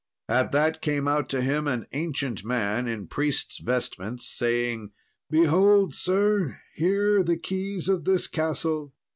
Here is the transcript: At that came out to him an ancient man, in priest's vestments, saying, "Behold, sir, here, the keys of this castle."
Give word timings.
At 0.27 0.51
that 0.51 0.81
came 0.81 1.07
out 1.07 1.29
to 1.29 1.41
him 1.43 1.67
an 1.67 1.85
ancient 1.93 2.43
man, 2.43 2.87
in 2.87 3.05
priest's 3.05 3.59
vestments, 3.59 4.27
saying, 4.27 4.93
"Behold, 5.29 5.93
sir, 5.93 6.59
here, 6.73 7.21
the 7.21 7.37
keys 7.37 7.87
of 7.87 8.03
this 8.05 8.27
castle." 8.27 8.95